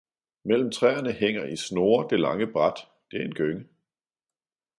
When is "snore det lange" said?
1.55-2.47